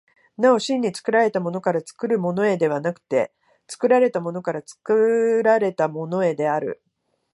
[0.35, 3.31] なお真に作られたものから作るものへではなくて、
[3.67, 6.81] 作られたものから作られたものへである。